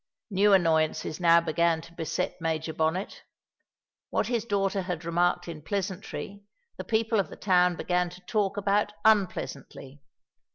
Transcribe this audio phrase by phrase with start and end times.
[0.31, 3.21] New annoyances now began to beset Major Bonnet.
[4.09, 6.41] What his daughter had remarked in pleasantry,
[6.77, 10.01] the people of the town began to talk about unpleasantly.